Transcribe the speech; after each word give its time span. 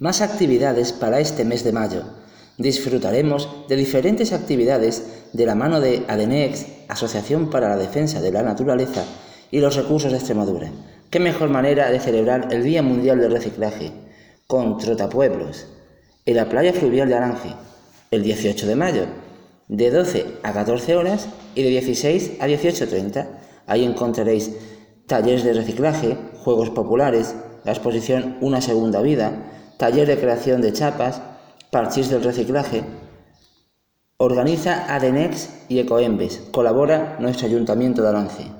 Más 0.00 0.20
actividades 0.20 0.92
para 0.92 1.18
este 1.18 1.44
mes 1.44 1.64
de 1.64 1.72
mayo. 1.72 2.04
Disfrutaremos 2.56 3.48
de 3.68 3.74
diferentes 3.74 4.32
actividades 4.32 5.02
de 5.32 5.44
la 5.44 5.56
mano 5.56 5.80
de 5.80 6.04
ADENEX, 6.06 6.66
Asociación 6.86 7.50
para 7.50 7.68
la 7.68 7.76
Defensa 7.76 8.20
de 8.20 8.30
la 8.30 8.44
Naturaleza 8.44 9.02
y 9.50 9.58
los 9.58 9.74
Recursos 9.74 10.12
de 10.12 10.18
Extremadura. 10.18 10.70
¿Qué 11.10 11.18
mejor 11.18 11.48
manera 11.48 11.90
de 11.90 11.98
celebrar 11.98 12.46
el 12.52 12.62
Día 12.62 12.80
Mundial 12.80 13.18
del 13.18 13.32
Reciclaje? 13.32 13.90
Con 14.46 14.78
Trotapueblos, 14.78 15.66
en 16.26 16.36
la 16.36 16.48
playa 16.48 16.72
fluvial 16.72 17.08
de 17.08 17.16
Aranje, 17.16 17.54
el 18.12 18.22
18 18.22 18.68
de 18.68 18.76
mayo, 18.76 19.02
de 19.66 19.90
12 19.90 20.26
a 20.44 20.52
14 20.52 20.94
horas 20.94 21.28
y 21.56 21.64
de 21.64 21.70
16 21.70 22.34
a 22.38 22.46
18.30. 22.46 23.26
Ahí 23.66 23.84
encontraréis 23.84 24.52
talleres 25.08 25.42
de 25.42 25.54
reciclaje, 25.54 26.16
juegos 26.44 26.70
populares, 26.70 27.34
la 27.64 27.72
exposición 27.72 28.36
Una 28.40 28.60
Segunda 28.60 29.02
Vida, 29.02 29.57
taller 29.78 30.08
de 30.08 30.18
creación 30.18 30.60
de 30.60 30.72
chapas, 30.72 31.22
parchís 31.70 32.10
del 32.10 32.24
reciclaje. 32.24 32.82
Organiza 34.18 34.92
Adenex 34.92 35.66
y 35.68 35.78
Ecoembes. 35.78 36.42
Colabora 36.50 37.16
nuestro 37.20 37.46
Ayuntamiento 37.46 38.02
de 38.02 38.08
Arance. 38.08 38.57